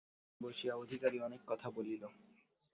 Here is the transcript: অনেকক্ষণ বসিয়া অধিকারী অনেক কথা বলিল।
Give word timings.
অনেকক্ষণ 0.03 0.41
বসিয়া 0.41 0.73
অধিকারী 0.75 1.17
অনেক 1.19 1.41
কথা 1.47 1.67
বলিল। 1.69 2.03